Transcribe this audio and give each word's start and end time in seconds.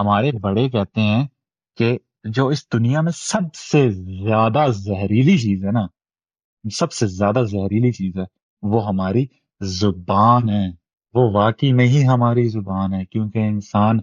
ہمارے 0.00 0.32
بڑے 0.32 0.68
کہتے 0.68 1.00
ہیں 1.00 1.26
کہ 1.78 1.98
جو 2.24 2.48
اس 2.48 2.72
دنیا 2.72 3.00
میں 3.00 3.12
سب 3.14 3.54
سے 3.54 3.90
زیادہ 3.90 4.66
زہریلی 4.70 5.38
چیز 5.38 5.64
ہے 5.64 5.70
نا، 5.70 5.86
سب 6.72 6.92
سے 6.92 7.06
زیادہ 7.06 7.42
زہریلی 7.50 7.92
چیز 7.92 8.16
ہے، 8.16 8.24
وہ 8.62 8.86
ہماری 8.86 9.26
زبان 9.60 10.48
ہے۔ 10.48 10.68
وہ 11.14 11.30
واقعی 11.32 11.72
میں 11.72 11.86
ہی 11.86 12.06
ہماری 12.06 12.48
زبان 12.48 12.94
ہے، 12.94 13.04
کیونکہ 13.04 13.38
انسان 13.38 13.98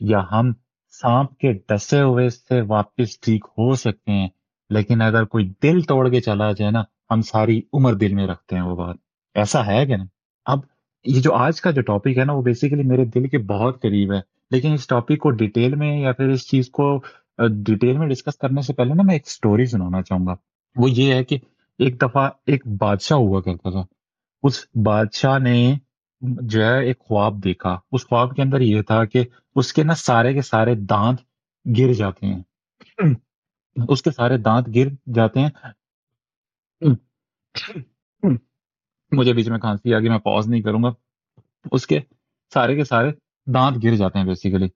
یا 0.00 0.20
ہم 0.32 0.52
سانپ 0.90 1.38
کے 1.38 1.52
ڈسے 1.52 2.00
ہوئے 2.00 2.28
سے 2.28 2.60
واپس 2.60 3.20
ٹھیک 3.20 3.44
ہو 3.50 3.74
سکتے 3.74 4.12
ہیں، 4.12 4.28
لیکن 4.70 5.02
اگر 5.02 5.24
کوئی 5.24 5.52
دل 5.62 5.80
توڑ 5.80 6.08
کے 6.08 6.20
چلا 6.20 6.52
جائے 6.52 6.70
نا، 6.70 6.82
ہم 7.10 7.20
ساری 7.20 7.62
عمر 7.72 7.94
دل 7.94 8.14
میں 8.14 8.26
رکھتے 8.26 8.56
ہیں 8.56 8.62
وہ 8.62 8.76
بات۔ 8.76 8.96
ایسا 9.34 9.66
ہے 9.66 9.86
کہ 9.86 9.96
نا؟ 9.96 10.04
اب 10.46 10.58
یہ 11.04 11.20
جو 11.20 11.34
آج 11.34 11.60
کا 11.60 11.70
جو 11.70 11.82
ٹاپک 11.82 12.18
ہے 12.18 12.24
نا، 12.24 12.32
وہ 12.32 12.42
بیسیکلی 12.42 12.82
میرے 12.82 13.04
دل 13.04 13.28
کے 13.28 13.38
بہت 13.38 13.82
قریب 13.82 14.12
ہے۔ 14.12 14.33
لیکن 14.50 14.72
اس 14.72 14.86
ٹاپک 14.86 15.18
کو 15.18 15.30
ڈیٹیل 15.30 15.74
میں 15.74 16.00
یا 16.00 16.12
پھر 16.12 16.28
اس 16.28 16.48
چیز 16.48 16.70
کو 16.70 16.98
ڈیٹیل 17.38 17.96
میں 17.98 18.08
ڈسکس 18.08 18.36
کرنے 18.36 18.62
سے 18.62 18.72
پہلے 18.72 18.94
نا 18.94 19.02
میں 19.02 19.14
ایک 19.14 19.28
سٹوری 19.28 19.64
سنانا 19.64 20.02
چاہوں 20.02 20.26
گا۔ 20.26 20.34
وہ 20.76 20.90
یہ 20.90 21.14
ہے 21.14 21.24
کہ 21.24 21.38
ایک 21.78 22.00
دفعہ 22.02 22.30
ایک 22.46 22.66
بادشاہ 22.66 23.18
ہوا 23.18 23.40
کرتا 23.40 23.70
تھا۔ 23.70 23.82
اس 24.42 24.66
بادشاہ 24.84 25.38
نے 25.38 25.74
جو 26.20 26.64
ہے 26.64 26.86
ایک 26.86 26.98
خواب 26.98 27.44
دیکھا۔ 27.44 27.78
اس 27.92 28.06
خواب 28.06 28.36
کے 28.36 28.42
اندر 28.42 28.60
یہ 28.60 28.82
تھا 28.82 29.04
کہ 29.04 29.24
اس 29.54 29.72
کے 29.72 29.82
نا 29.84 29.94
سارے 29.94 30.34
کے 30.34 30.42
سارے 30.42 30.74
دانت 30.74 31.20
گر 31.78 31.92
جاتے 31.92 32.26
ہیں۔ 32.26 32.42
اس 33.88 34.02
کے 34.02 34.10
سارے 34.10 34.38
دانت 34.38 34.68
گر 34.74 35.10
جاتے 35.14 35.40
ہیں۔ 35.40 35.50
مجھے 39.12 39.32
بیچ 39.32 39.48
میں 39.48 39.58
کھانسی 39.58 39.94
آ 39.94 39.98
گئی، 39.98 40.08
میں 40.08 40.18
پوز 40.18 40.48
نہیں 40.48 40.62
کروں 40.62 40.82
گا۔ 40.82 40.88
اس 41.72 41.86
کے 41.86 42.00
سارے 42.54 42.76
کے 42.76 42.84
سارے 42.84 43.10
دانت 43.46 43.84
گر 43.84 43.96
جاتے 43.96 44.18
ہیں 44.18 44.26
بیسیکلی 44.26 44.68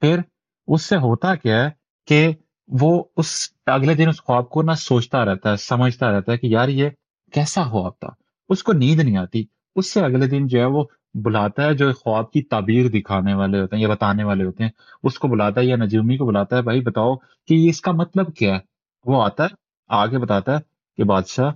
پھر 0.00 0.20
اس 0.66 0.82
سے 0.82 0.96
ہوتا 0.96 1.34
کیا 1.34 1.64
ہے 1.64 1.70
کہ 2.06 2.32
وہ 2.68 3.04
اس 3.16 3.48
اگلے 3.66 3.94
دن 3.94 4.08
اس 4.08 4.22
خواب 4.22 4.50
کو 4.50 4.62
نہ 4.62 4.72
سوچتا 4.72 5.24
رہتا 5.24 5.50
ہے، 5.50 5.56
سمجھتا 5.56 6.12
رہتا 6.12 6.32
ہے 6.32 6.38
کہ 6.38 6.46
یار 6.46 6.68
یہ 6.68 6.88
کیسا 7.32 7.62
خواب 7.62 7.92
تھا؟ 8.00 8.08
اس 8.48 8.62
کو 8.62 8.72
نیند 8.72 9.00
نہیں 9.00 9.16
آتی۔ 9.16 9.44
اس 9.76 9.92
سے 9.92 10.00
اگلے 10.00 10.26
دن 10.26 10.46
جو 10.46 10.60
ہے 10.60 10.64
وہ 10.64 10.84
بلاتا 11.14 11.62
ہے 11.62 11.74
جو 11.74 11.92
خواب 11.92 12.32
کی 12.32 12.42
تعبیر 12.42 12.90
دکھانے 12.90 13.34
والے 13.34 13.60
ہوتے 13.60 13.76
ہیں 13.76 13.82
یا 13.82 13.88
بتانے 13.88 14.24
والے 14.24 14.44
ہوتے 14.44 14.64
ہیں۔ 14.64 14.70
اس 15.02 15.18
کو 15.18 15.28
بلاتا 15.28 15.60
ہے 15.60 15.66
یا 15.66 15.76
نجومی 15.76 16.16
کو 16.16 16.26
بلاتا 16.26 16.56
ہے، 16.56 16.62
بھائی 16.62 16.80
بتاؤ 16.80 17.16
کہ 17.16 17.68
اس 17.68 17.80
کا 17.80 17.92
مطلب 17.92 18.36
کیا 18.36 18.54
ہے؟ 18.54 18.58
وہ 19.04 19.24
آتا 19.24 19.44
ہے، 19.44 19.48
آگے 19.88 20.18
بتاتا 20.18 20.54
ہے 20.54 20.60
کہ 20.96 21.04
بادشاہ 21.04 21.50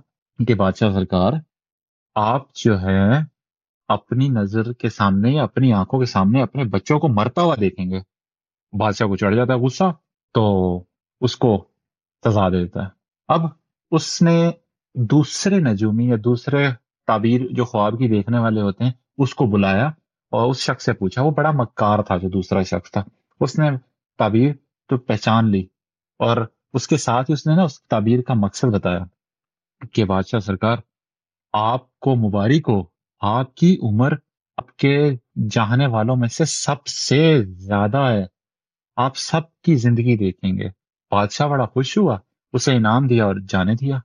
کہ 0.47 0.55
بادشاہ 0.55 0.91
سرکار، 0.91 1.33
آپ 2.15 2.53
جو 2.55 2.81
ہے 2.81 3.34
اپنی 3.87 4.29
نظر 4.29 4.73
کے 4.73 4.89
سامنے 4.89 5.31
یا 5.31 5.43
اپنی 5.43 5.73
آنکھوں 5.73 5.99
کے 5.99 6.05
سامنے 6.05 6.41
اپنے 6.41 6.63
بچوں 6.63 6.99
کو 6.99 7.07
مرتا 7.07 7.41
ہوا 7.41 7.55
دیکھیں 7.59 7.89
گے۔ 7.89 7.99
بادشاہ 8.77 9.07
کو 9.07 9.15
چڑھ 9.15 9.35
جاتا 9.35 9.53
ہے 9.53 9.59
غصہ 9.59 9.83
تو 10.33 10.83
اس 11.21 11.37
کو 11.37 11.65
سزا 12.25 12.49
دے 12.49 12.61
دیتا 12.61 12.83
ہے۔ 12.83 12.87
اب 13.27 13.41
اس 13.91 14.21
نے 14.21 14.51
دوسرے 14.95 15.59
نجومی 15.59 16.05
یا 16.09 16.15
دوسرے 16.23 16.67
تعبیر 17.07 17.41
جو 17.51 17.65
خواب 17.65 17.93
کی 17.93 18.07
دیکھنے 18.07 18.39
والے 18.39 18.61
ہوتے 18.61 18.83
ہیں، 18.83 18.91
اس 19.17 19.35
کو 19.35 19.45
بلایا 19.45 19.87
اور 20.31 20.49
اس 20.49 20.59
شخص 20.59 20.85
سے 20.85 20.93
پوچھا۔ 20.93 21.21
وہ 21.21 21.31
بڑا 21.31 21.51
مکار 21.51 21.99
تھا 21.99 22.17
جو 22.17 22.29
دوسرا 22.29 22.61
شخص 22.61 22.91
تھا۔ 22.91 23.03
اس 23.39 23.59
نے 23.59 23.77
تعبیر 24.17 24.53
تو 24.89 24.97
پہچان 24.97 25.51
لی 25.51 25.65
اور 26.19 26.37
اس 26.73 26.87
کے 26.87 26.97
ساتھ 26.97 27.29
ہی 27.29 27.33
اس 27.33 27.47
نے 27.47 27.55
نا 27.55 27.63
اس 27.63 27.81
تعبیر 27.81 28.21
کا 28.21 28.33
مقصد 28.33 28.67
بتایا 28.67 28.99
کہ 29.93 30.05
بادشاہ 30.05 30.39
سرکار، 30.39 30.77
آپ 31.53 31.99
کو 31.99 32.15
مبارک 32.15 32.69
ہو۔ 32.69 32.94
آپ 33.19 33.55
کی 33.55 33.77
عمر 33.83 34.13
آپ 34.57 34.77
کے 34.77 35.09
جانے 35.49 35.87
والوں 35.87 36.15
میں 36.15 36.27
سے 36.27 36.45
سب 36.45 36.87
سے 36.87 37.45
زیادہ 37.45 37.97
ہے۔ 37.97 38.25
آپ 38.95 39.17
سب 39.17 39.61
کی 39.61 39.75
زندگی 39.75 40.17
دیکھیں 40.17 40.57
گے۔ 40.57 40.69
بادشاہ 41.11 41.47
بڑا 41.47 41.65
خوش 41.65 41.97
ہوا، 41.97 42.17
اسے 42.53 42.75
انعام 42.75 43.07
دیا 43.07 43.25
اور 43.25 43.35
جانے 43.47 43.73
دیا۔ 43.73 43.99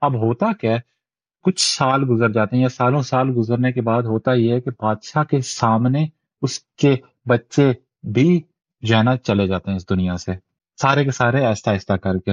اب 0.00 0.14
ہوتا 0.14 0.52
کیا 0.52 0.76
کچھ 1.42 1.76
سال 1.76 2.04
گزر 2.10 2.32
جاتے 2.32 2.56
ہیں 2.56 2.62
یا 2.62 2.68
سالوں 2.68 3.02
سال 3.02 3.28
گزرنے 3.36 3.72
کے 3.72 3.80
بعد 3.80 4.02
ہوتا 4.02 4.32
یہ 4.32 4.54
ہے 4.54 4.60
کہ 4.60 4.70
بادشاہ 4.70 5.24
کے 5.24 5.40
سامنے 5.40 6.06
اس 6.42 6.60
کے 6.60 6.96
بچے 7.26 7.72
بھی 8.02 8.40
جانا 8.86 9.16
چلے 9.16 9.46
جاتے 9.46 9.70
ہیں 9.70 9.76
اس 9.76 9.90
دنیا 9.90 10.16
سے، 10.16 10.32
سارے 10.80 11.04
کے 11.04 11.10
سارے 11.10 11.44
آہستہ 11.44 11.70
آہستہ 11.70 11.92
کر 11.92 12.18
کے۔ 12.18 12.30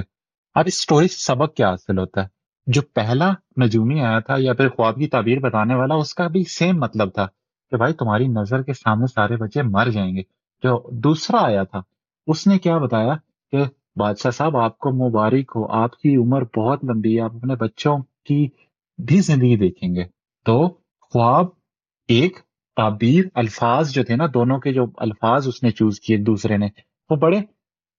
اب 0.55 0.63
اس 0.67 0.73
اسٹوری 0.73 1.07
سے 1.07 1.17
سبق 1.17 1.55
کیا 1.55 1.69
حاصل 1.69 1.97
ہوتا 1.97 2.23
ہے؟ 2.23 2.36
جو 2.67 2.81
پہلا 2.93 3.33
نجومی 3.63 4.01
آیا 4.01 4.19
تھا 4.19 4.35
یا 4.37 4.53
پھر 4.53 4.69
خواب 4.69 4.95
کی 4.95 5.07
تعبیر 5.07 5.39
بتانے 5.39 5.75
والا، 5.75 5.95
اس 5.95 6.13
کا 6.13 6.27
بھی 6.27 6.43
سیم 6.43 6.77
مطلب 6.77 7.13
تھا 7.13 7.27
کہ 7.71 7.77
بھائی 7.77 7.93
تمہاری 7.93 8.27
نظر 8.27 8.61
کے 8.61 8.73
سامنے 8.73 9.07
سارے 9.07 9.37
بچے 9.37 9.61
مر 9.61 9.89
جائیں 9.89 10.15
گے۔ 10.15 10.21
جو 10.63 10.89
دوسرا 10.91 11.43
آیا 11.43 11.63
تھا، 11.63 11.81
اس 12.27 12.47
نے 12.47 12.59
کیا 12.59 12.77
بتایا 12.77 13.13
کہ 13.51 13.63
بادشاہ 13.95 14.31
صاحب، 14.31 14.57
آپ 14.57 14.77
کو 14.77 14.91
مبارک 14.91 15.51
ہو، 15.55 15.71
آپ 15.71 15.95
کی 15.95 16.15
عمر 16.15 16.43
بہت 16.57 16.85
لمبی 16.85 17.15
ہے، 17.15 17.21
آپ 17.21 17.35
اپنے 17.35 17.55
بچوں 17.55 17.97
کی 17.97 18.47
بھی 18.97 19.21
زندگی 19.21 19.57
دیکھیں 19.57 19.95
گے۔ 19.95 20.03
تو 20.45 20.67
خواب 21.01 21.45
ایک 22.07 22.37
تعبیر، 22.75 23.25
الفاظ 23.33 23.91
جو 23.91 24.03
تھے 24.03 24.15
نا، 24.15 24.25
دونوں 24.33 24.59
کے 24.59 24.73
جو 24.73 24.85
الفاظ 24.97 25.47
اس 25.47 25.63
نے 25.63 25.71
چوز 25.71 25.99
کیے 25.99 26.17
دوسرے 26.17 26.57
نے، 26.57 26.67
وہ 27.09 27.15
بڑے 27.15 27.41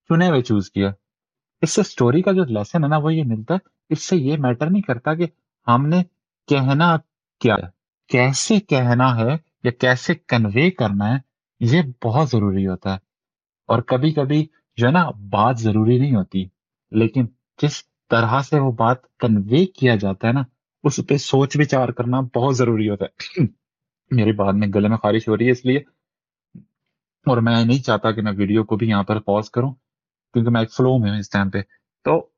چنے 0.09 0.29
ہوئے 0.29 0.43
چوز 0.43 0.71
کیا 0.71 0.91
اس 1.63 1.71
سے 1.71 1.81
اسٹوری 1.81 2.23
کا 2.23 2.33
جو 2.33 2.45
لیسن 2.45 2.85
ہے 2.85 2.89
نا، 2.89 2.97
وہ 2.97 3.15
یہ 3.15 3.23
ملتا 3.27 3.55
ہے 3.55 3.78
اس 3.89 4.03
سے 4.03 4.17
یہ 4.17 4.37
میٹر 4.39 4.71
نہیں 4.71 4.83
کرتا 4.83 5.15
کہ 5.15 5.27
ہم 5.69 5.87
نے 5.87 6.03
کہنا 6.47 6.97
کیا 7.41 7.55
ہے، 7.55 7.69
کیسے 8.09 8.61
کہنا 8.61 9.17
ہے 9.17 9.37
یا 9.65 9.71
کیسے 9.71 10.15
کنوے 10.15 10.71
کرنا 10.71 11.15
ہے، 11.15 11.19
یہ 11.61 11.83
بہت 12.05 12.29
ضروری 12.29 12.67
ہوتا 12.67 12.91
ہے۔ 12.93 12.99
اور 13.67 13.83
کبھی 13.83 14.13
کبھی 14.13 14.47
جو 14.77 14.87
ہے 14.87 14.93
نا، 14.93 15.11
بات 15.11 15.59
ضروری 15.59 15.99
نہیں 15.99 16.17
ہوتی۔ 16.17 16.45
لیکن 16.91 17.27
جس 17.63 17.83
طرح 18.11 18.41
سے 18.41 18.61
وہ 18.61 18.73
بات 18.73 19.17
کنوے 19.19 19.67
کیا 19.67 19.97
جاتا 19.97 20.29
ہے 20.29 20.33
نا، 20.33 20.43
اس 20.85 21.01
پہ 21.09 21.17
سوچ 21.17 21.57
وچار 21.57 21.89
کرنا 21.89 22.21
بہت 22.21 22.57
ضروری 22.57 22.89
ہوتا 22.89 23.05
ہے۔ 23.05 23.45
میری 24.11 24.33
بات 24.33 24.55
میں 24.55 24.69
گلے 24.75 24.89
میں 24.89 24.97
خارش 24.97 25.29
ہو 25.29 25.37
رہی 25.37 25.47
ہے 25.47 25.51
اس 25.51 25.65
لیے۔ 25.65 25.79
اور 27.27 27.37
میں 27.37 27.65
نہیں 27.65 27.83
چاہتا 27.83 28.11
کہ 28.11 28.23
میں 28.23 28.33
ویڈیو 28.37 28.65
کو 28.65 28.77
بھی 28.77 28.89
یہاں 28.89 29.03
پر 29.03 29.21
پوز 29.21 29.51
کروں، 29.51 29.73
کیونکہ 30.33 30.51
میں 30.51 30.61
ایک 30.61 30.73
فلو 30.73 30.99
میں 30.99 31.11
ہوں 31.11 31.19
اس 31.19 31.31
ٹائم 31.31 31.51
پہ۔ 31.51 31.59
تو 32.05 32.29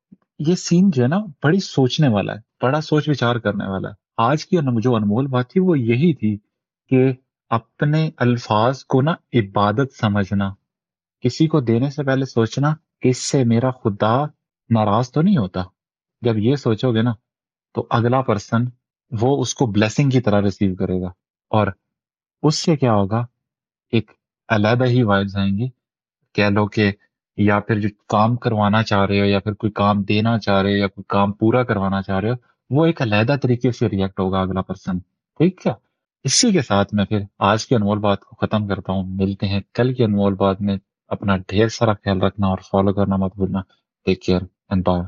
یہ 0.47 0.55
سین 0.55 0.91
جو 0.91 1.03
ہے 1.03 1.09
نا 1.09 1.19
بڑی 1.43 1.61
سوچنے 1.61 2.09
والا 2.09 2.33
ہے، 2.33 2.39
بڑا 2.63 2.81
سوچ 2.81 3.09
وچار 3.09 3.37
کرنے 3.37 3.69
والا 3.69 3.89
ہے۔ 3.89 3.95
آج 4.17 4.47
کی 4.47 4.57
جو 4.83 4.95
انمول 4.97 5.27
بات 5.27 5.51
تھی 5.51 5.61
وہ 5.61 5.79
یہی 5.79 6.15
تھی 6.15 6.39
کہ 6.89 7.13
اپنے 7.51 8.11
الفاظ 8.17 8.85
کو 8.85 9.03
نا 9.03 9.13
عبادت 9.35 9.93
سمجھنا، 10.01 10.55
کسی 11.21 11.47
کو 11.47 11.61
دینے 11.61 11.91
سے 11.91 12.03
پہلے 12.03 12.25
سوچنا 12.25 12.75
کہ 13.01 13.09
اس 13.09 13.19
سے 13.19 13.45
میرا 13.45 13.71
خدا 13.71 14.25
ناراض 14.71 15.11
تو 15.11 15.23
نہیں 15.23 15.37
ہوتا۔ 15.37 15.63
جب 16.23 16.39
یہ 16.39 16.55
سوچو 16.55 16.95
گے 16.95 17.03
نا 17.03 17.13
تو 17.75 17.87
اگلا 17.91 18.21
پرسن 18.21 18.65
وہ 19.11 19.41
اس 19.41 19.55
کو 19.55 19.67
بلیسنگ 19.67 20.11
کی 20.11 20.21
طرح 20.21 20.43
ریسیو 20.43 20.75
کرے 20.75 21.01
گا۔ 21.01 21.09
اور 21.49 21.67
اس 22.43 22.55
سے 22.55 22.77
کیا 22.77 22.93
ہوگا؟ 22.93 23.27
ایک 23.93 24.11
علیحدہ 24.49 24.85
ہی 24.85 25.03
وائبز 25.03 25.37
آئیں 25.37 25.59
گی۔ 25.59 25.69
کہہ 26.33 26.51
لو 26.51 26.67
کہ 26.67 26.93
یا 27.43 27.61
پھر 27.61 27.81
جو 27.81 27.89
کام 28.09 28.37
کروانا 28.37 28.83
چاہ 28.83 29.07
رہے 29.07 29.21
ہو 29.21 29.25
یا 29.25 29.41
پھر 29.41 29.53
کوئی 29.53 29.73
کام 29.73 30.03
دینا 30.03 30.39
چاہ 30.39 30.63
رہے 30.63 30.73
ہو 30.73 30.77
یا 30.77 30.87
کوئی 30.87 31.05
کام 31.09 31.33
پورا 31.33 31.63
کروانا 31.63 32.03
چاہ 32.03 32.21
رہے 32.21 32.31
ہو، 32.31 32.35
وہ 32.71 32.87
ایک 32.87 33.03
علیحدہ 33.03 33.37
طریقے 33.43 33.71
سے 33.71 33.89
ریئیکٹ 33.89 34.21
ہوگا 34.21 34.41
اگلا 34.41 34.63
پرسن 34.63 34.99
ٹھیک 35.39 35.67
ہے؟ 35.67 35.73
اسی 36.25 36.53
کے 36.53 36.63
ساتھ 36.63 36.95
میں 36.95 37.05
پھر 37.05 37.21
آج 37.39 37.67
کے 37.67 37.75
انمول 37.77 37.99
بات 37.99 38.21
کو 38.21 38.47
ختم 38.47 38.69
کرتا 38.69 38.93
ہوں۔ 38.93 39.03
ملتے 39.07 39.49
ہیں 39.49 39.61
کل 39.75 39.95
کے 39.95 40.05
انمول 40.05 40.35
بات 40.35 40.61
میں۔ 40.61 40.77
اپنا 41.09 41.37
ڈھیر 41.37 41.69
سارا 41.69 41.93
خیال 41.93 42.23
رکھنا 42.23 42.47
اور 42.47 42.59
فالو 42.71 42.93
کرنا 42.93 43.17
مت 43.17 43.33
بھولنا۔ 43.37 43.61
Take 44.05 44.23
care 44.23 44.41
and 44.71 44.87
bye 44.87 45.03